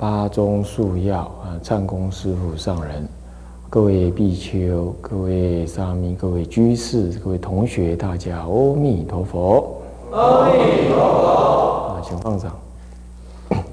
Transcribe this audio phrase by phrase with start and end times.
[0.00, 3.04] 八宗素要啊，唱功师傅上人，
[3.68, 9.82] 各位比丘、各位沙弥、各位居士、各位同学，大家阿弥陀佛。
[10.12, 11.94] 阿弥陀佛。
[11.94, 12.56] 啊，请放上。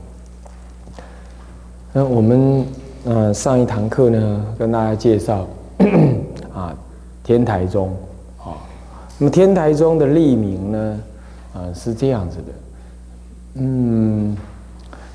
[1.93, 2.65] 那我们
[3.05, 5.45] 呃上一堂课呢，跟大家介绍
[6.55, 6.75] 啊
[7.23, 7.95] 天台宗
[8.39, 8.57] 啊，
[9.19, 10.99] 那么天台宗的立名呢？
[11.53, 12.51] 啊，是这样子的，
[13.57, 14.35] 嗯，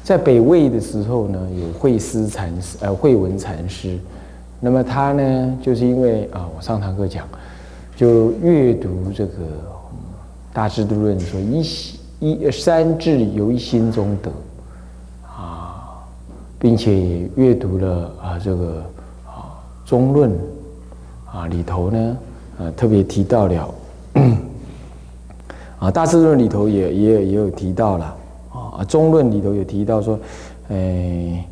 [0.02, 3.98] 在北魏的时候呢，有慧思禅师，呃，慧文禅师，
[4.58, 7.28] 那么他呢，就是因为啊，我上堂课讲，
[7.94, 9.32] 就阅读这个
[10.54, 11.62] 《大智度论》，说一
[12.20, 14.30] 一三智由一心中得，
[15.26, 16.00] 啊，
[16.58, 18.82] 并且也阅读了啊这个
[19.26, 19.52] 啊
[19.84, 20.32] 中论，
[21.30, 22.16] 啊里头呢，
[22.58, 23.74] 呃，特别提到了。
[25.78, 28.14] 啊，《大智论》里头也也也有提到了
[28.86, 30.18] 《中论》里头有提到说，
[30.68, 31.44] 诶，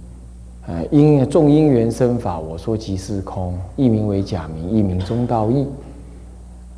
[0.66, 5.66] 呃，因众因缘生法，我说即是空，一名为假名，一名中道义。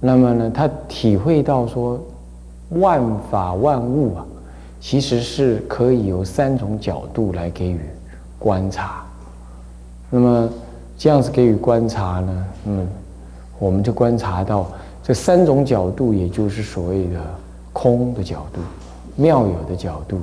[0.01, 2.01] 那么呢，他体会到说，
[2.71, 4.27] 万法万物啊，
[4.81, 7.81] 其实是可以有三种角度来给予
[8.39, 9.05] 观察。
[10.09, 10.49] 那么
[10.97, 12.87] 这样子给予观察呢，那么
[13.59, 14.67] 我们就观察到
[15.03, 17.21] 这三种角度，也就是所谓的。
[17.73, 18.61] 空的角度，
[19.15, 20.19] 妙有的角度，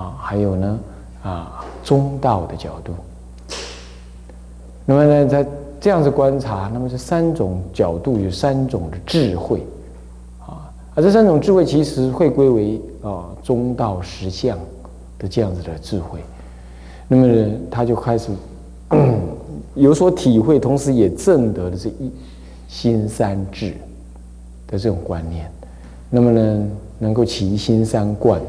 [0.00, 0.80] 啊，还有呢，
[1.22, 2.94] 啊，中道的角度。
[4.86, 5.46] 那么呢，在
[5.78, 9.62] 这样子观察，那么这三种角度有三种的智慧，
[10.40, 14.58] 啊，而这三种智慧其实会归为啊中道实相
[15.18, 16.18] 的这样子的智慧。
[17.06, 18.30] 那么呢，他就开始
[19.76, 22.10] 有所体会，同时也证得了这一
[22.68, 23.74] 心三智
[24.66, 25.50] 的这种观念。
[26.08, 28.40] 那么呢，能够起心三观，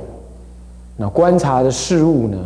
[1.01, 2.37] 那观察的事物呢，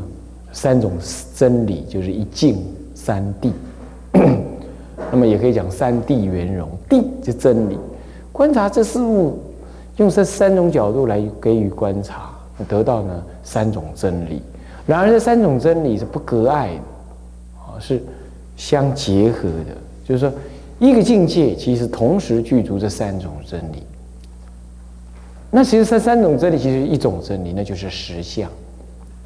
[0.54, 0.94] 三种
[1.36, 2.58] 真理就是一境
[2.94, 3.52] 三谛，
[5.12, 7.78] 那么也可以讲三谛圆融，谛就真理。
[8.32, 9.38] 观察这事物，
[9.98, 12.30] 用这三种角度来给予观察，
[12.66, 14.42] 得到呢三种真理。
[14.88, 18.02] 然而这三种真理是不隔碍的，啊，是
[18.56, 19.76] 相结合的。
[20.06, 20.32] 就是说，
[20.80, 23.84] 一个境界其实同时具足这三种真理。
[25.51, 28.50] 那其实这三种真理，其实一种真理，那就是实相，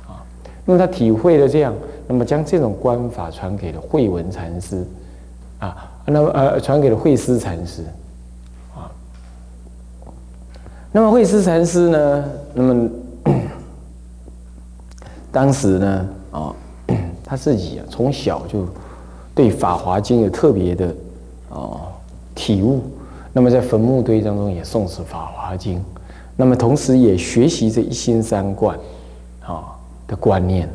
[0.05, 0.21] 啊。
[0.63, 1.73] 那么他体会了这样，
[2.07, 4.85] 那么将这种观法传给了慧文禅师，
[5.57, 7.83] 啊，那么呃传给了慧思禅师，
[8.75, 8.91] 啊。
[10.91, 12.89] 那么慧思禅师呢，那么
[15.31, 16.53] 当时呢，啊，
[17.23, 18.67] 他自己啊从小就
[19.33, 20.93] 对《法华经》有特别的
[21.49, 21.81] 哦
[22.35, 22.83] 体悟，
[23.33, 25.79] 那么在坟墓堆当中也诵持《法华经》。
[26.39, 28.79] 那么同时也学习这一心三观，
[29.41, 29.75] 啊
[30.07, 30.69] 的观念。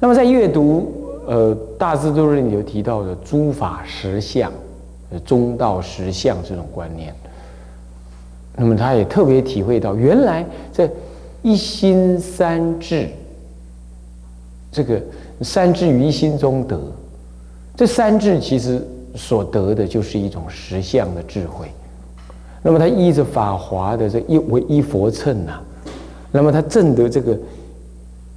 [0.00, 0.92] 那么在阅读
[1.24, 4.52] 呃《大智度论》里有提到的诸法实相、
[5.24, 7.14] 中道实相这种观念，
[8.56, 10.90] 那么他也特别体会到，原来这
[11.42, 13.08] 一心三智，
[14.72, 15.00] 这个
[15.42, 16.76] 三智于一心中得，
[17.76, 18.84] 这三智其实
[19.14, 21.68] 所得的就是一种实相的智慧。
[22.66, 25.60] 那么他依着法华的这一为一佛乘呐，
[26.32, 27.38] 那么他证得这个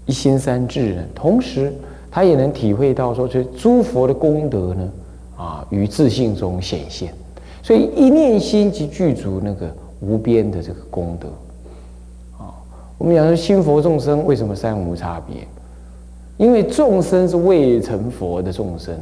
[0.05, 1.73] 一心三智呢，同时
[2.11, 4.91] 他也能体会到说，这诸佛的功德呢，
[5.35, 7.11] 啊，于自信中显现，
[7.63, 9.67] 所以一念心即具足那个
[9.99, 11.27] 无边的这个功德，
[12.37, 12.53] 啊，
[12.99, 15.37] 我们讲说心佛众生为什么三无差别？
[16.37, 18.95] 因为众生是未成佛的众生，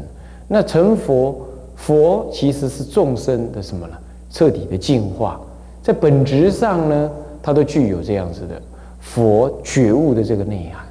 [0.48, 3.98] 那成佛佛其实是众生的什么呢？
[4.30, 5.40] 彻底的净化，
[5.82, 7.10] 在本质上呢，
[7.42, 8.62] 它都具有这样子的
[9.00, 10.86] 佛觉悟的这个内涵。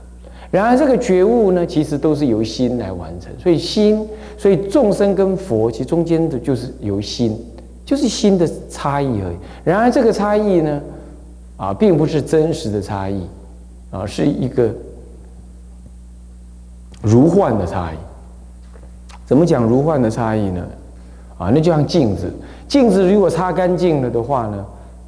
[0.50, 3.30] 然而，这个觉悟呢，其实都是由心来完成。
[3.38, 7.36] 所以，心，所以众生跟佛其实中间的就是由心，
[7.84, 9.36] 就是心的差异而已。
[9.64, 10.80] 然而，这个差异呢，
[11.56, 13.26] 啊，并不是真实的差异，
[13.90, 14.72] 啊，是一个
[17.02, 17.96] 如幻的差异。
[19.26, 20.64] 怎么讲如幻的差异呢？
[21.38, 22.32] 啊，那就像镜子。
[22.66, 24.64] 镜子如果擦干净了的话呢，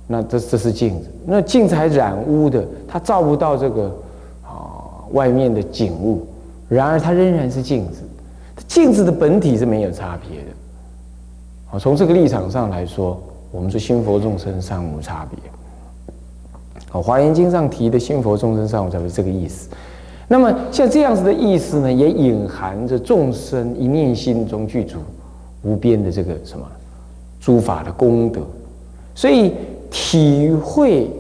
[0.07, 3.85] 那这这是镜子，那镜子还染污的，它照不到这个
[4.43, 6.27] 啊外面的景物，
[6.69, 8.03] 然而它仍然是镜子，
[8.67, 10.47] 镜子的本体是没有差别的。
[11.73, 13.21] 啊，从这个立场上来说，
[13.51, 15.39] 我们说心佛众生尚无差别。
[16.91, 19.69] 好，《华严经》上提的心佛众生尚无差别这个意思。
[20.29, 24.99] 那么像这样子的意思呢，也隐含着众生一念心中具足
[25.63, 26.67] 无边的这个什么
[27.41, 28.41] 诸法的功德，
[29.15, 29.53] 所以。
[29.91, 31.11] 体会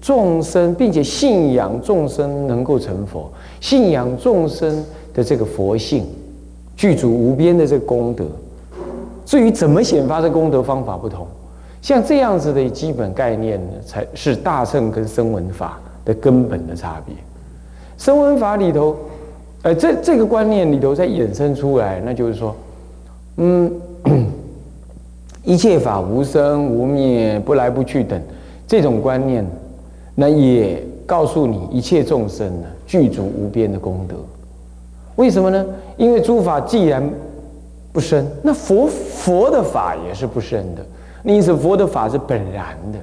[0.00, 3.28] 众生，并且信仰众生能够成佛，
[3.60, 6.06] 信仰众生的这个佛性，
[6.76, 8.24] 具足无边的这个功德。
[9.26, 11.26] 至于怎么显发这功德方法不同，
[11.80, 17.12] 像这样子的基本概念呢，才是大乘跟声闻法的根本的差别。
[17.98, 18.96] 声闻法里头，
[19.62, 22.54] 呃，这这个观念里头再衍生出来，那就是说，
[23.36, 23.72] 嗯。
[25.44, 28.20] 一切法无生无灭，不来不去等，
[28.64, 29.44] 这种观念，
[30.14, 34.14] 那也告诉你一切众生呢具足无边的功德。
[35.16, 35.66] 为什么呢？
[35.96, 37.02] 因为诸法既然
[37.92, 40.86] 不生，那佛佛的法也是不生的。
[41.24, 42.98] 因此，佛的法是本然的，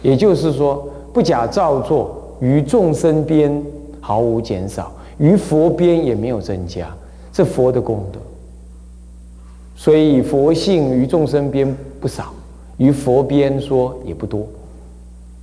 [0.00, 3.60] 也就是说不假造作，于众生边
[4.00, 6.88] 毫无减少，于佛边也没有增加，
[7.32, 8.20] 这佛的功德。
[9.80, 12.34] 所以佛性于众生边不少，
[12.76, 14.46] 于佛边说也不多，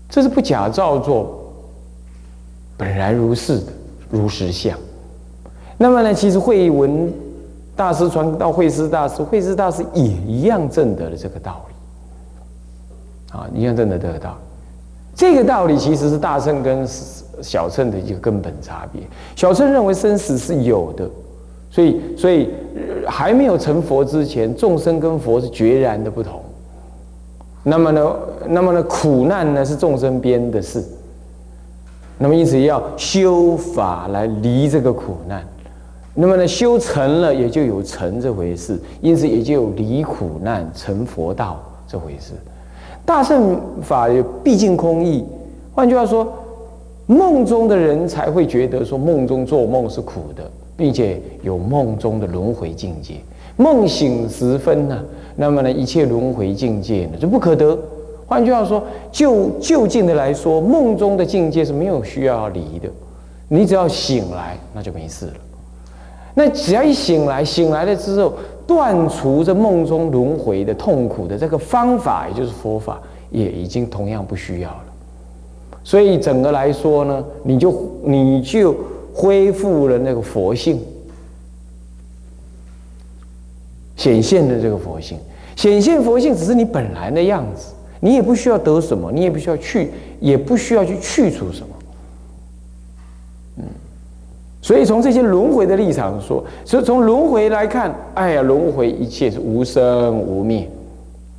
[0.08, 1.44] 这是不假造作，
[2.78, 3.72] 本然如是的
[4.12, 4.78] 如实相。
[5.76, 7.12] 那么呢，其实慧文
[7.76, 14.38] 大师传到慧师大师，慧师大师也一样证得了这个道理，啊，一样证得这个道。
[15.16, 16.88] 这个道理其实是大乘跟
[17.42, 19.02] 小乘的一个根本差别。
[19.36, 21.10] 小乘认为生死是有的。
[21.70, 22.50] 所以，所以
[23.06, 26.42] 还没有成佛之前，众生跟佛是决然的不同。
[27.64, 28.16] 那么呢，
[28.48, 30.84] 那么呢，苦难呢是众生编的事。
[32.18, 35.46] 那么因此要修法来离这个苦难。
[36.16, 42.34] 那么呢，修成了也就有成这回事，因此也就有离苦难成佛道这回事。
[43.06, 44.08] 大乘法
[44.44, 45.24] 毕竟空义，
[45.76, 46.28] 换句话说，
[47.06, 50.50] 梦中的人才会觉得说梦中做梦是苦的。
[50.78, 53.16] 并且有梦中的轮回境界，
[53.58, 55.04] 梦醒时分呢，
[55.36, 57.76] 那么呢，一切轮回境界呢就不可得。
[58.28, 62.88] 换句话说，就就近的来说，梦中的境界是没有需要离的。
[63.48, 65.34] 你只要醒来，那就没事了。
[66.36, 68.34] 那只要一醒来，醒来了之后，
[68.68, 73.02] 断除这梦中轮回的痛苦的这个方法，也就是佛法，
[73.32, 74.84] 也已经同样不需要了。
[75.84, 78.76] 所以整个来说呢，你就你就。
[79.18, 80.80] 恢复了那个佛性，
[83.96, 85.18] 显现的这个佛性，
[85.56, 91.68] 显现佛性只是你本来的样子，你也不需要得什么，你也不需要去，也不需要去去除什么。
[94.62, 100.70] 所以从这些轮回的立场说，所以从轮回来看，哎呀，轮回一切是无生无灭，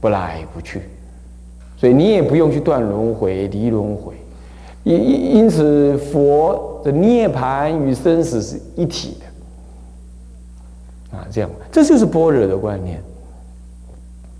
[0.01, 0.81] 不来不去，
[1.77, 4.15] 所以你也不用去断轮回、离轮回。
[4.89, 12.99] 因因因此，佛的涅盘与生死是一体的啊，这样，这就是般若的观念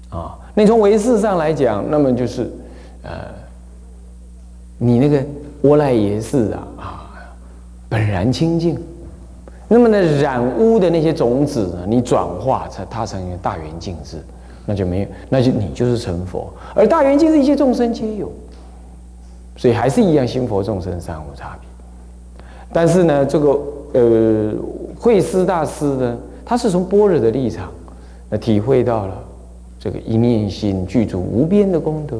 [0.09, 0.39] 啊。
[0.55, 2.51] 那从唯识上来讲，那么就是
[3.03, 3.27] 呃，
[4.79, 5.23] 你那个
[5.61, 7.11] 无赖也是啊啊，
[7.87, 8.75] 本然清净。
[9.69, 14.17] 那么呢，染污的那些种子呢，你转化成它成大圆净智，
[14.65, 16.51] 那就没有，那就你就是成佛。
[16.75, 18.33] 而大圆净智，一切众生皆有。
[19.59, 21.69] 所以还是一样，心佛众生三无差别。
[22.73, 23.59] 但是呢，这个
[23.93, 24.53] 呃，
[24.97, 27.69] 慧思大师呢，他是从般若的立场，
[28.31, 29.19] 那体会到了
[29.81, 32.17] 这个一念心具足无边的功德。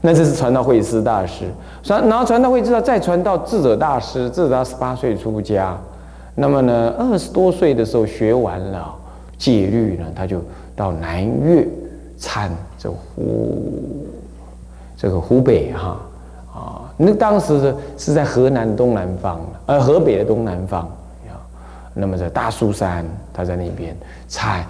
[0.00, 1.44] 那这是传到慧思大师，
[1.82, 4.30] 传然后传到慧知道，再传到智者大师。
[4.30, 5.78] 智者大十八岁出家，
[6.34, 8.94] 那么呢，二十多岁的时候学完了
[9.36, 10.40] 戒律呢，他就
[10.74, 11.68] 到南岳
[12.16, 13.72] 参这湖
[14.96, 16.00] 这个湖北哈。
[16.52, 20.82] 啊那当时是是在河南东南方，呃，河北的东南方，
[21.26, 21.40] 啊，
[21.94, 23.96] 那么在大苏山，他在那边
[24.28, 24.64] 才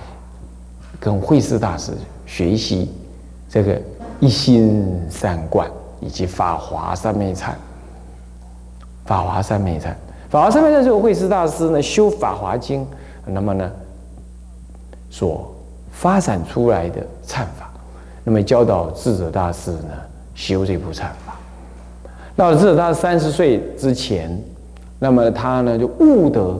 [1.00, 1.92] 跟慧师大师
[2.24, 2.90] 学习
[3.48, 3.80] 这个
[4.20, 5.68] 一心三观
[6.00, 7.56] 以及法华三昧禅。
[9.04, 9.96] 法华三昧禅，
[10.30, 12.86] 法华三昧禅这个慧师大师呢修法华经，
[13.26, 13.68] 那么呢
[15.10, 15.52] 所
[15.90, 17.68] 发展出来的禅法，
[18.22, 19.88] 那么教导智者大师呢
[20.36, 21.21] 修这部禅法。
[22.34, 24.42] 到了智他三十岁之前，
[24.98, 26.58] 那么他呢就悟得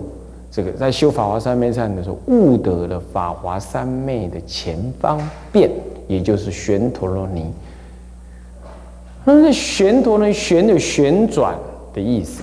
[0.51, 5.19] 这个在修法华三昧禅的时候，悟得了法华三昧的前方
[5.51, 5.71] 便，
[6.09, 7.47] 也就是玄陀罗尼
[9.25, 10.33] 那么旋陀呢？
[10.33, 11.57] 旋有旋转
[11.95, 12.43] 的意思，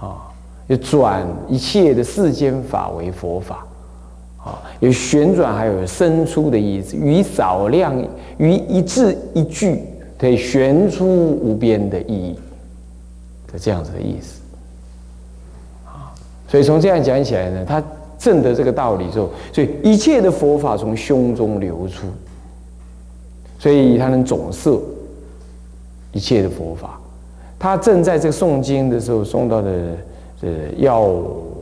[0.00, 0.28] 啊，
[0.66, 3.64] 有转一切的世间法为佛法，
[4.38, 7.94] 啊，有旋转，还有伸出的意思，于少量，
[8.36, 9.84] 于一字一句，
[10.22, 12.38] 可以旋出无边的意义，
[13.52, 14.40] 的这样子的意思，
[15.84, 16.14] 啊，
[16.46, 17.82] 所以从这样讲起来呢，他
[18.16, 22.06] 证得这个道理之后，所以一切的佛法从胸中流出，
[23.58, 24.80] 所以他能总摄。
[26.12, 27.00] 一切的佛法，
[27.58, 29.96] 他正在这个诵经的时候，诵到的
[30.40, 31.10] 这药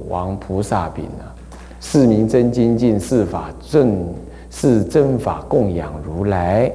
[0.09, 1.33] 王菩萨品啊，
[1.81, 4.05] 是名真精进，是法正，
[4.51, 6.71] 是真法供养如来，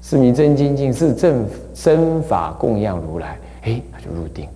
[0.00, 3.38] 是名真精进，是正身法供养如来。
[3.62, 4.48] 哎，他就入定，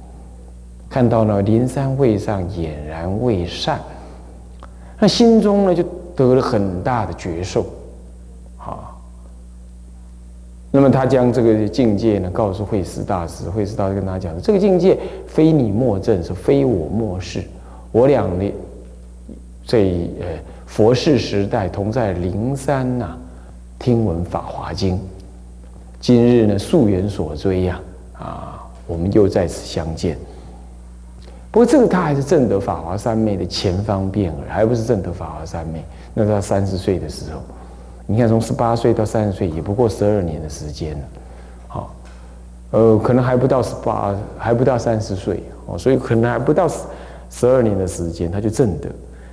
[0.89, 3.81] 看到了灵山会上俨然未善，
[4.99, 5.83] 那心中呢就
[6.17, 7.67] 得了很大的觉受。
[8.57, 8.89] 啊
[10.71, 17.45] 那么他将这个境界呢告诉慧思大师，慧思大师跟他讲这个境界非你莫证，是非我莫是。
[17.91, 18.51] 我俩呢，
[19.67, 20.27] 在呃
[20.65, 23.19] 佛世时代同在灵山呐，
[23.79, 24.99] 听闻法华经。
[26.03, 27.81] 今日呢溯源所追呀，
[28.19, 30.19] 啊，我们又在此相见。
[31.53, 35.85] 不过这个他还是正得法华三昧的前方便耳，还不是正得法华三昧。
[36.13, 37.41] 那他三十岁的时候。
[38.05, 41.05] 你看，从十八岁到三十岁，也不过十二年的时间了
[41.69, 41.95] 好，
[42.73, 46.79] 呃，可能还不到十八，还不到三十岁哦，所以可能还不到十
[47.31, 48.89] 十二年的时间，他就正得。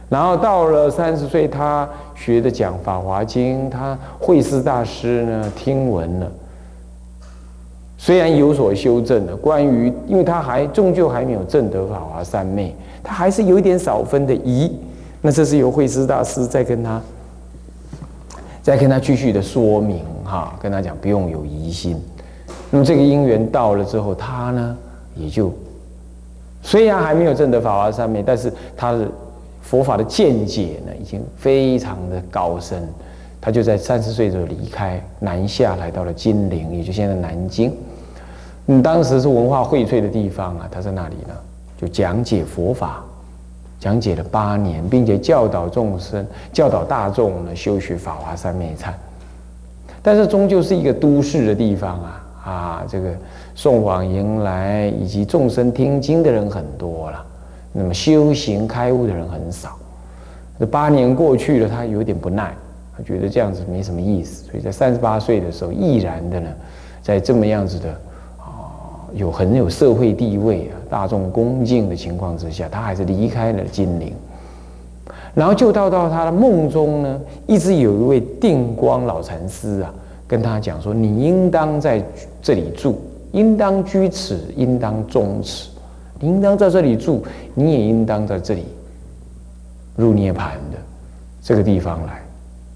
[0.08, 6.32] 然后到了三十岁，他学的讲《法华经》，他慧思大师呢听闻了，
[8.01, 14.72] 虽然有所修正的，关于，因为他还终究还没有证得法华三昧，他还是有一点少分的疑，
[15.22, 17.01] 那这是由慧思大师在跟他。
[18.62, 22.01] 在跟他继续的说明哈，跟他讲不用有疑心。
[22.72, 24.77] 那么这个因缘到了之后，他呢
[25.13, 25.51] 也就
[26.62, 29.06] 虽然还没有证得法华三昧，但是他的
[29.62, 32.82] 佛法的见解呢已经非常的高深。
[33.41, 37.74] 他就在三十岁的时候离开南下，来到了金陵，也就现在南京。
[38.72, 41.34] 你，当时是文化荟萃的地方啊，他在那里呢
[41.76, 43.04] 就讲解佛法。
[43.80, 48.92] 讲解了八年，并且教导众生、教导大众呢修学法华三昧忏。
[50.04, 53.10] 但是终究是一个都市的地方啊啊，这个
[53.56, 57.26] 送往迎来以及众生听经的人很多了，
[57.74, 59.80] 那么修行开悟的人很少。
[60.60, 62.54] 这八年过去了，他有点不耐，
[62.96, 66.50] 他觉得这样子没什么意思，所以在三十八岁的时候，毅然的呢，
[67.02, 68.00] 在这么样子的。
[69.13, 74.13] 有很有社会地位啊，大众恭敬的情况之下，他还是离开了金陵，
[75.34, 79.94] 然后就到到他的梦中呢，一直有一位定光老禅师啊，
[80.28, 82.04] 跟他讲说：“你应当在
[82.42, 83.00] 这里住，
[83.32, 85.70] 应当居此，应当终此，
[86.20, 87.24] 你应当在这里住，
[87.54, 88.66] 你也应当在这里
[89.96, 90.78] 入涅盘的
[91.42, 92.22] 这个地方来。”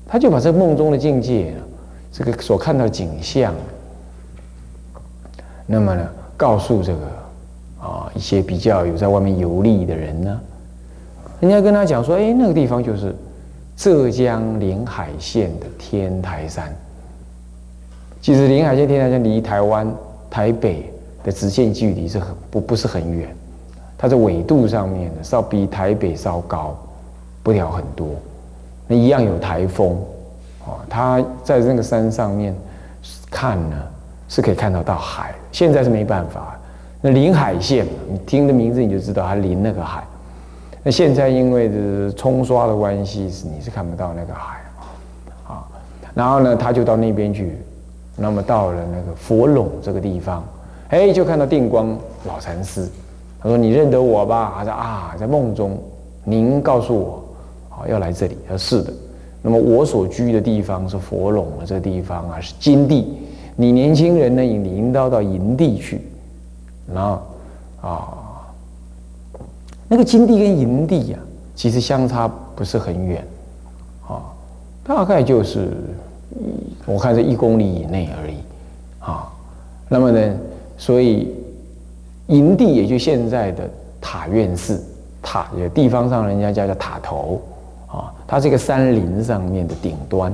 [0.07, 1.53] 他就把这梦中的境界，
[2.11, 3.53] 这个所看到的景象，
[5.65, 6.07] 那么呢？
[6.43, 6.99] 告诉这个
[7.87, 10.41] 啊一些比较有在外面游历的人呢，
[11.39, 13.15] 人家跟他讲说，哎，那个地方就是
[13.77, 16.75] 浙江临海县的天台山。
[18.21, 19.89] 其实临海县天台山离台湾
[20.29, 20.91] 台北
[21.23, 23.33] 的直线距离是很不不是很远，
[23.97, 26.77] 它在纬度上面呢稍比台北稍高
[27.41, 28.09] 不了很多，
[28.85, 29.97] 那一样有台风
[30.65, 32.53] 啊，他在那个山上面
[33.31, 33.77] 看呢。
[34.33, 36.59] 是可以看得到海，现在是没办法。
[37.01, 40.03] 那临海线，你听的名字你就知道它临那个海。
[40.81, 44.57] 那现在因为是冲刷的关系，是你是看不到那个海
[45.47, 45.63] 啊。
[46.15, 47.55] 然后呢，他就到那边去，
[48.15, 50.43] 那么到了那个佛垄这个地方，
[50.89, 52.89] 哎，就看到定光老禅师。
[53.39, 55.79] 他说：“你认得我吧？”他说：“啊，在梦中，
[56.23, 57.23] 您告诉我，
[57.69, 58.91] 好，要来这里。”他说：“是的。”
[59.43, 63.19] 那么我所居的地方是佛垄的这个地方啊，是金地。
[63.55, 66.01] 你年轻人呢，你引导到营地去，
[66.93, 67.21] 然后
[67.81, 68.47] 啊，
[69.87, 71.19] 那个金地跟营地呀，
[71.55, 73.23] 其实相差不是很远，
[74.07, 74.23] 啊，
[74.83, 75.69] 大概就是
[76.85, 78.37] 我看是一公里以内而已，
[78.99, 79.31] 啊，
[79.87, 80.35] 那么呢，
[80.77, 81.31] 所以
[82.27, 83.69] 营地也就现在的
[84.01, 84.83] 塔院寺，
[85.21, 87.39] 塔也地方上人家叫叫塔头，
[87.87, 90.33] 啊，它这个山林上面的顶端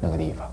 [0.00, 0.48] 那个地方，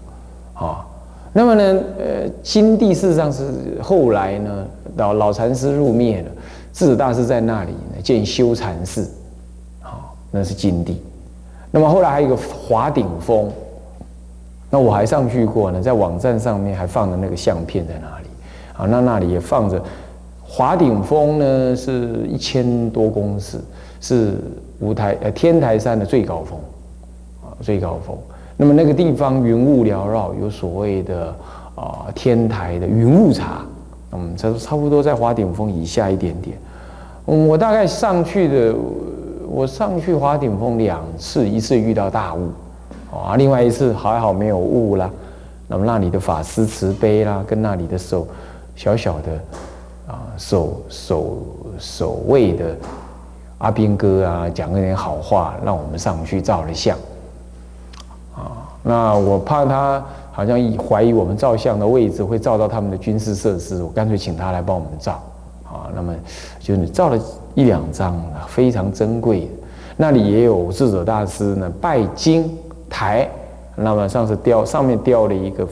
[1.36, 3.44] 那么呢，呃，金地事实上是
[3.82, 4.66] 后来呢，
[4.98, 6.30] 老老禅师入灭了，
[6.72, 9.10] 智子大师在那里呢建修禅寺，
[9.82, 11.02] 好，那是金地。
[11.72, 13.52] 那么后来还有一个华顶峰，
[14.70, 18.25] 那我还上去过呢，在网站上面还放了那个相片在那里。
[18.75, 19.82] 啊，那那里也放着
[20.42, 23.60] 华顶峰呢，是一千多公尺，
[24.00, 24.36] 是
[24.80, 26.60] 五台呃天台山的最高峰
[27.44, 28.16] 啊，最高峰。
[28.63, 31.36] 那么那个地方云雾缭绕，有所谓的
[31.75, 33.60] 啊天台的云雾茶，
[34.13, 36.58] 嗯，这差不多在华顶峰以下一点点。
[37.25, 38.74] 嗯，我大概上去的，
[39.50, 42.48] 我上去华顶峰两次，一次遇到大雾，
[43.13, 45.10] 啊，另外一次还好没有雾啦。
[45.67, 48.25] 那么那里的法师慈悲啦，跟那里的守
[48.77, 49.34] 小小的
[50.08, 51.38] 啊守守
[51.77, 52.74] 守卫的
[53.58, 56.98] 阿兵哥啊，讲了点好话，让我们上去照了相。
[58.84, 65.13] 那我怕他好像怀疑我们照相的位置会照到他们的军事设施，我干脆请他来帮我们照
[65.63, 65.88] 啊。
[65.96, 66.13] 那么
[66.60, 67.18] 就你照了
[67.56, 69.50] 一两张非常珍贵。
[69.96, 72.58] 那里也有智者大师呢拜金
[72.90, 73.30] 台，
[73.75, 75.68] 那么上次雕上面雕了一个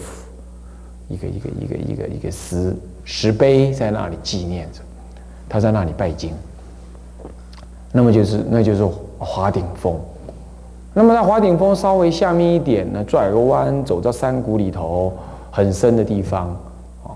[1.10, 4.80] 一个一个一个一个一个石石碑在那里纪念着，
[5.50, 6.34] 他在那里拜金。
[7.92, 8.88] 那么就是那就是
[9.20, 10.00] 华顶峰。
[10.94, 15.14] 那么在华顶峰稍微下面一点呢，转个弯走到山谷里头
[15.50, 16.50] 很深的地方，
[17.04, 17.12] 哦，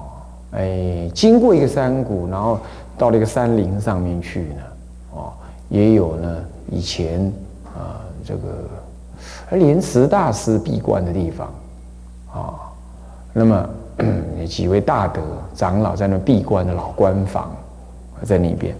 [0.51, 2.57] 哎，经过一个山谷，然后
[2.97, 4.61] 到了一个山林上面去呢，
[5.13, 5.33] 哦，
[5.67, 6.37] 也有呢
[6.71, 7.19] 以前
[7.65, 11.53] 啊这个莲池大师闭关的地方，
[12.31, 12.71] 啊，
[13.33, 13.69] 那么
[14.47, 15.21] 几位大德
[15.53, 17.53] 长老在那闭关的老官房
[18.23, 18.73] 在那边，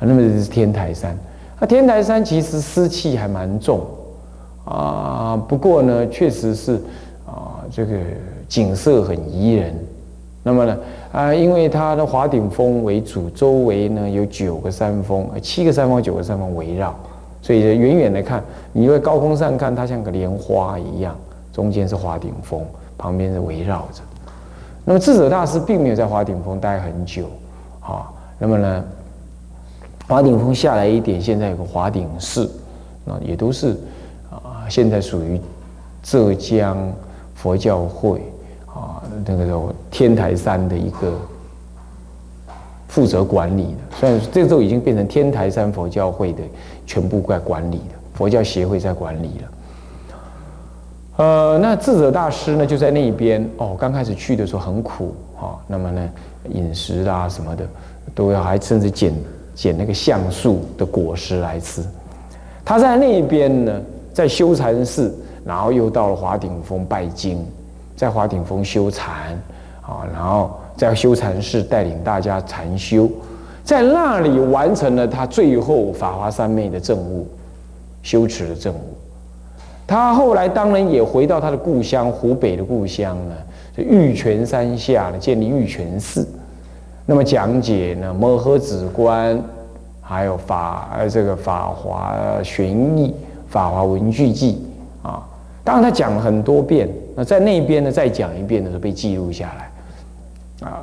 [0.00, 1.14] 那么这是天台山。
[1.60, 3.80] 那天台山其实湿气还蛮重
[4.64, 6.74] 啊，不过呢，确实是
[7.26, 7.96] 啊，这个
[8.48, 9.74] 景色很宜人。
[10.42, 10.78] 那么呢，
[11.12, 16.94] 啊，因为它的华顶峰为主，周围呢有九个山峰，七个山峰，九个山峰围绕，
[17.40, 18.42] 所以远远的看，
[18.72, 21.16] 你在高空上看，它像个莲花一样，
[21.52, 22.62] 中间是华顶峰，
[22.98, 24.02] 旁边是围绕着。
[24.84, 27.24] 那么智者大师并没有在华顶峰待很久，
[27.80, 28.84] 啊，那么呢？
[30.06, 32.50] 华顶峰下来一点，现在有个华顶寺，
[33.04, 33.76] 那也都是
[34.30, 35.40] 啊，现在属于
[36.02, 36.76] 浙江
[37.34, 38.20] 佛教会
[38.66, 41.18] 啊那个叫天台山的一个
[42.86, 43.96] 负责管理的。
[43.98, 46.42] 虽然这时候已经变成天台山佛教会的
[46.86, 49.48] 全部在管理的，佛教协会在管理了。
[51.16, 53.74] 呃，那智者大师呢就在那边哦。
[53.78, 56.10] 刚开始去的时候很苦哈，那么呢
[56.50, 57.66] 饮食啦什么的
[58.14, 59.14] 都要还甚至减。
[59.54, 61.82] 捡那个橡树的果实来吃。
[62.64, 63.80] 他在那边呢，
[64.12, 65.14] 在修禅寺，
[65.44, 67.46] 然后又到了华顶峰拜经，
[67.96, 69.32] 在华顶峰修禅
[69.82, 73.08] 啊，然后在修禅寺带领大家禅修，
[73.62, 77.28] 在那里完成了他最后法华三昧的政务，
[78.02, 78.96] 修持的政务。
[79.86, 83.34] 他后来当然也回到他的故乡湖北的故乡呢，
[83.76, 86.26] 玉泉山下呢建立玉泉寺。
[87.06, 89.38] 那么讲解呢，摩诃止观，
[90.00, 93.14] 还有法呃这个法华玄义、
[93.46, 94.64] 法华文具记
[95.02, 95.22] 啊，
[95.62, 96.88] 当然他讲了很多遍。
[97.14, 100.82] 那在那边呢，再讲一遍的时候被记录下来啊。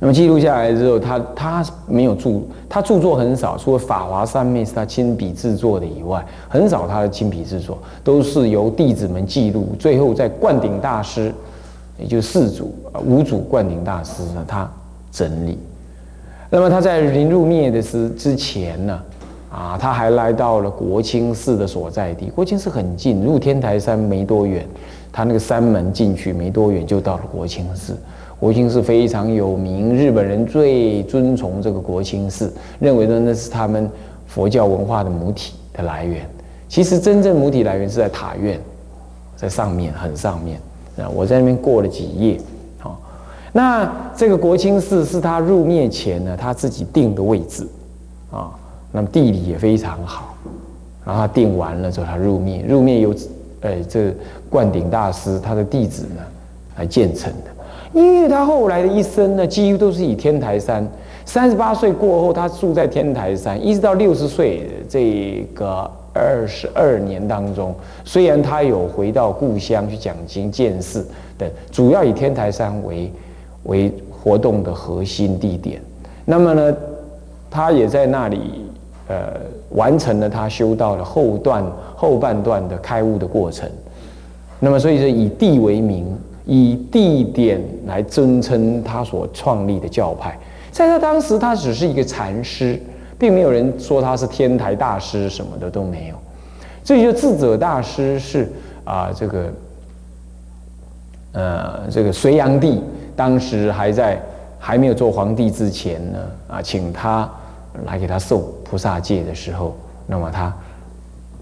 [0.00, 11.32] 那么记录下来之后，他他没有著，他著作很少，除了法华三昧是他亲笔制作的以外，很少他的亲笔制作，都是由弟子们记录，最后在灌顶大师。
[12.02, 14.68] 也就是四祖啊，五祖灌顶大师呢，他
[15.12, 15.56] 整理。
[16.50, 19.00] 那么他在临入灭的时之前呢，
[19.52, 22.26] 啊，他还来到了国清寺的所在地。
[22.26, 24.66] 国清寺很近，入天台山没多远，
[25.12, 27.96] 他那个山门进去没多远就到了国清寺。
[28.40, 33.88] 国清寺非常有名，日本人最尊崇这个国清寺，认为呢那是他们
[34.26, 36.28] 佛教文化的母体的来源。
[36.68, 38.60] 其实真正母体来源是在塔院，
[39.36, 40.60] 在上面很上面。
[40.98, 42.38] 啊，我在那边过了几夜，
[42.78, 43.00] 好，
[43.50, 47.66] 那这个国清寺是他入灭前呢，他自己定的位置，
[48.30, 48.50] 啊，
[48.92, 50.34] 那么地理也非常好，
[51.04, 53.14] 然后他定完了之后，他入灭，入灭由，
[53.62, 54.14] 呃，这
[54.50, 56.22] 灌顶大师他的弟子呢
[56.76, 57.50] 来建成的，
[57.94, 60.86] 因为他后来的一生呢，几乎都是以天台山，
[61.24, 65.90] 三十八岁过后，他住在天台山，一直到六十岁这个。
[66.14, 71.06] 二十二年当中，虽然他有回到故乡去讲经、见寺
[71.38, 73.10] 等，主要以天台山为
[73.64, 75.80] 为活动的核心地点。
[76.24, 76.76] 那么呢，
[77.50, 78.66] 他也在那里
[79.08, 81.64] 呃完成了他修道的后段
[81.96, 83.68] 后半段的开悟的过程。
[84.60, 86.06] 那么所以说以地为名，
[86.44, 90.38] 以地点来尊称他所创立的教派。
[90.70, 92.80] 在他当时，他只是一个禅师。
[93.22, 96.16] 并没有人说他是天台大师，什么的都没有。
[96.82, 98.50] 这就智者大师是
[98.82, 99.52] 啊，这个
[101.30, 102.82] 呃，这个隋炀帝
[103.14, 104.20] 当时还在
[104.58, 107.30] 还没有做皇帝之前呢，啊，请他
[107.86, 109.76] 来给他受菩萨戒的时候，
[110.08, 110.52] 那么他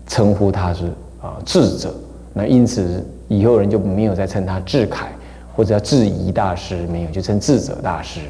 [0.06, 0.84] 称呼他是
[1.22, 1.94] 啊智者，
[2.34, 5.10] 那因此以后人就没有再称他智凯
[5.56, 8.20] 或者叫智仪大师，没有就称智者大师。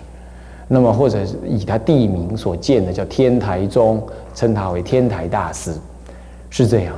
[0.72, 4.00] 那么或者是以他地名所建的叫天台宗，
[4.37, 5.74] 称他为天台大师，
[6.48, 6.94] 是这样。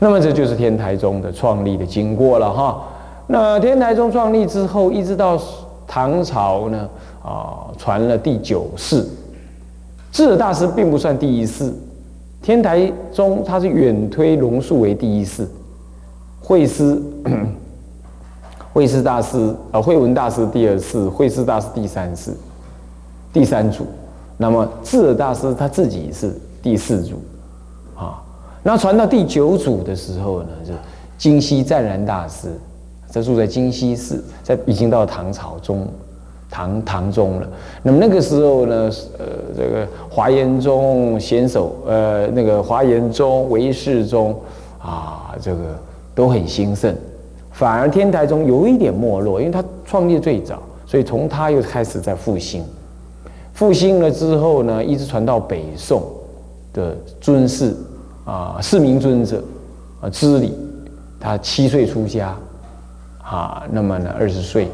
[0.00, 2.82] 那么这就是天台宗的创立的经过了哈。
[3.28, 5.40] 那天台宗创立之后，一直到
[5.86, 6.88] 唐朝呢，
[7.22, 9.06] 啊，传了第九世，
[10.10, 11.72] 智者大师并不算第一世。
[12.42, 15.48] 天台宗他是远推龙树为第一世，
[16.42, 17.00] 慧师
[18.72, 22.32] 慧师大师啊，慧文大师第二世，慧师大师第三世。
[23.32, 23.86] 第三组，
[24.36, 27.14] 那么智尔大师他自己是第四组，
[27.96, 28.22] 啊，
[28.62, 30.74] 那传到第九组的时候呢，就
[31.16, 32.48] 金溪湛然大师，
[33.10, 35.88] 这住在金溪寺，在已经到唐朝中，
[36.50, 37.48] 唐唐中了。
[37.82, 44.38] 那么那个时候呢，呃，这个华严宗显首，呃，那个华严宗、唯识宗
[44.78, 45.58] 啊，这个
[46.14, 46.94] 都很兴盛，
[47.50, 52.62] 反而天台宗有一点没落，因为他创立最早，所以从他又开始在复兴。
[53.62, 56.02] 复兴了之后呢，一直传到北宋
[56.72, 57.72] 的尊士
[58.24, 59.40] 啊，四明尊者
[60.00, 60.52] 啊，知礼，
[61.20, 62.36] 他七岁出家
[63.22, 64.66] 啊，那么呢，二十岁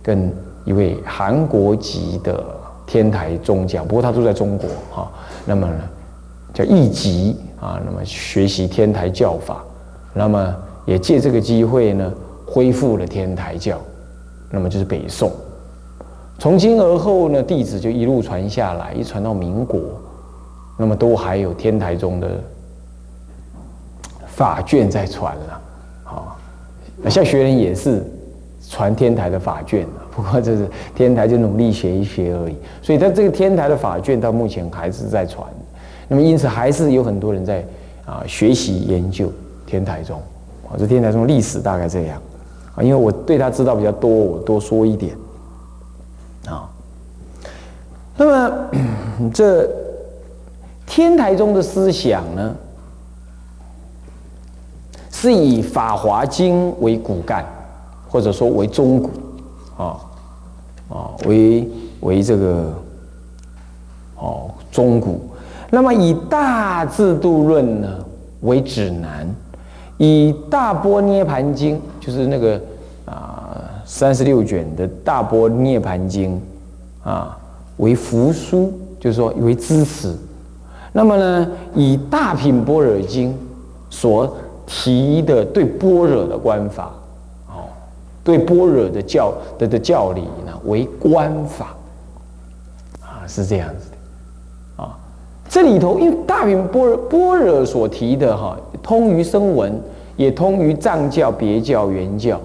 [0.00, 0.32] 跟
[0.64, 2.40] 一位韩国籍的
[2.86, 5.10] 天台宗教，不过他住在中国哈，
[5.44, 5.80] 那么呢，
[6.54, 9.64] 叫义吉啊，那么学习天台教法，
[10.14, 10.54] 那么
[10.84, 12.12] 也借这个机会呢，
[12.46, 13.76] 恢复了天台教，
[14.52, 15.32] 那么就是北宋。
[16.38, 19.80] 从今而后呢，弟子就一路传下来，一传到民国，
[20.76, 22.38] 那么都还有天台宗的
[24.26, 25.60] 法卷在传了，
[26.04, 26.36] 啊，
[27.08, 28.04] 像学人也是
[28.68, 35.46] 传天台的法卷不过这是天台就努力学一学而已，所以他这个天台的法卷到目前还是在传，
[36.06, 37.64] 那么因此还是有很多人在
[38.04, 39.32] 啊学习研究
[39.64, 40.20] 天台宗，
[40.68, 42.20] 啊，这天台宗历史大概这样，
[42.74, 45.16] 啊，因为我对他知道比较多，我多说一点。
[46.48, 46.70] 啊，
[48.16, 48.68] 那么
[49.34, 49.68] 这
[50.86, 52.54] 天台宗的思想呢，
[55.10, 57.44] 是以《法华经》为骨干，
[58.08, 59.10] 或者说为中骨，
[59.76, 59.98] 啊
[60.88, 61.68] 啊，为
[62.00, 62.72] 为这个
[64.16, 65.28] 哦中骨。
[65.68, 67.98] 那么以《大智度论》呢
[68.42, 69.28] 为指南，
[69.98, 72.60] 以《大波涅盘经》就是那个
[73.04, 73.35] 啊。
[73.88, 76.38] 三十六卷的大波涅盘经
[77.04, 77.38] 啊，
[77.76, 80.12] 为扶书，就是说为支持。
[80.92, 83.32] 那么呢，以大品般若经
[83.88, 86.92] 所提的对般若的观法，
[87.46, 87.70] 哦，
[88.24, 91.76] 对般若的教的的教理呢，为观法
[93.00, 94.98] 啊，是这样子的啊。
[95.48, 99.80] 这里头，因为大品般若般若所提的哈，通于声闻，
[100.16, 102.40] 也通于藏教、别教、原教。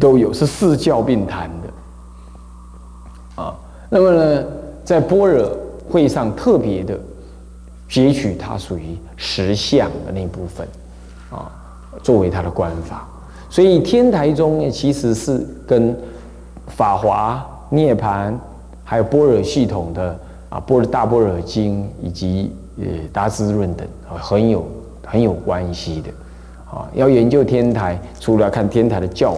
[0.00, 3.54] 都有是四教并谈的啊，
[3.90, 4.44] 那么呢，
[4.82, 5.56] 在般若
[5.88, 6.98] 会上特别的
[7.88, 10.66] 截取它属于实相的那部分
[11.30, 11.52] 啊，
[12.02, 13.06] 作为它的观法。
[13.50, 15.94] 所以天台宗其实是跟
[16.68, 18.38] 法华、涅盘，
[18.82, 24.66] 还有般若系统的啊，般若大般若经以及呃大智论等啊很有
[25.04, 26.10] 很有关系的
[26.70, 26.88] 啊。
[26.94, 29.36] 要研究天台，除了看天台的教。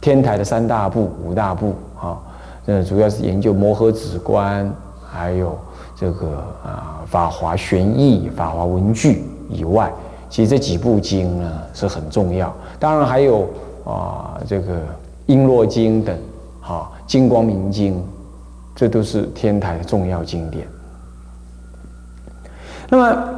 [0.00, 2.18] 天台的三大部、五大部，啊，
[2.64, 4.72] 那主要是研究摩诃止观，
[5.06, 5.58] 还有
[5.94, 9.92] 这个啊法华玄义、法华文具以外，
[10.30, 12.50] 其实这几部经呢是很重要。
[12.78, 13.46] 当然还有
[13.84, 14.78] 啊这个
[15.26, 16.16] 璎珞经等，
[16.62, 18.02] 哈金光明经，
[18.74, 20.66] 这都是天台的重要经典。
[22.88, 23.28] 那么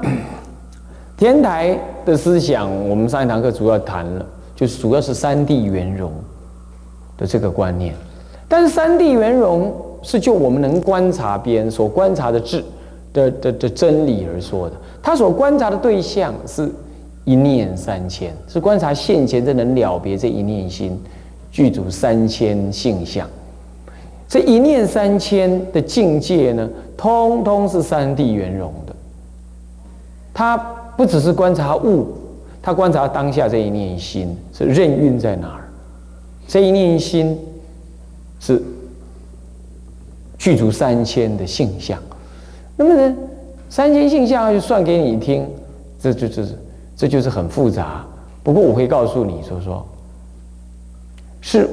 [1.18, 6.12] 天台的思想，我们上一堂课主要谈了，就是主要是三谛圆融。
[7.22, 7.94] 的这个观念，
[8.48, 12.64] 但是三谛圆融是就我们能观察边所观察的智
[13.12, 16.68] 的的的真理而说的，他所观察的对象是
[17.24, 21.00] 一念三千，是观察现前这能了别这一念心
[21.52, 23.24] 具足三千性相，
[24.28, 28.92] 这一念三千的境界呢，通通是三谛圆融的，
[30.34, 30.56] 他
[30.96, 32.08] 不只是观察物，
[32.60, 35.61] 他观察当下这一念心是任运在哪儿。
[36.46, 37.38] 这一念心
[38.40, 38.62] 是
[40.38, 41.98] 具足三千的性相，
[42.76, 43.16] 那么呢，
[43.70, 45.46] 三千性相就算给你听，
[46.00, 46.58] 这就就是
[46.96, 48.04] 这就是很复杂。
[48.42, 49.86] 不过我会告诉你说说，
[51.40, 51.70] 是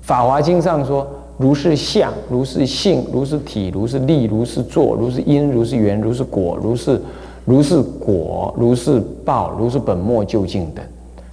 [0.00, 1.06] 法华经》上说
[1.38, 7.00] ：“如是相，如是性，如是体，如是力，如是作，如是因，如是缘，如是果，如是
[7.44, 10.84] 如是果，如是报，如是本末究竟等。”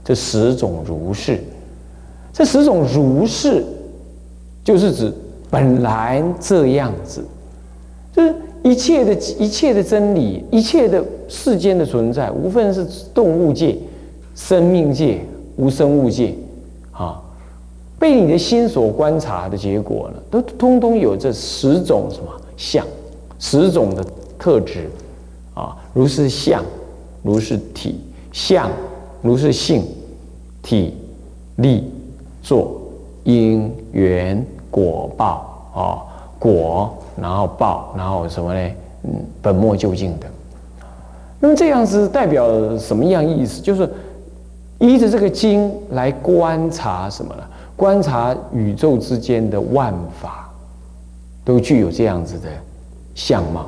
[0.05, 1.43] 这十种如是，
[2.37, 3.63] 这十种如是，
[4.61, 5.09] 就是指
[5.49, 7.23] 本来这样子，
[8.13, 13.77] 就是一切的一切的真理，一切的世间的存在，无分是动物界、
[14.35, 15.21] 生命界、
[15.55, 16.35] 无生物界，
[16.91, 17.23] 啊，
[17.97, 22.85] 被你的心所观察的结果呢，都通通有这十种什么相，
[23.39, 24.05] 十种的
[24.37, 24.89] 特质，
[25.53, 26.61] 啊，如是相，
[27.23, 27.95] 如是体
[28.33, 28.69] 相。
[29.21, 29.81] 如是性、
[30.61, 30.93] 体、
[31.55, 31.83] 力、
[32.45, 32.79] 作、
[33.23, 35.81] 因、缘、果、报啊，
[36.37, 38.71] 果，然后报，然后什么呢？
[39.05, 40.27] 嗯，本末究竟的。
[41.39, 43.59] 那么这样子代表什么样意思？
[43.59, 43.89] 就是
[44.77, 47.43] 依着这个经来观察什么呢？
[47.75, 50.47] 观察宇宙之间的万法，
[51.43, 52.47] 都具有这样子的
[53.15, 53.65] 相貌。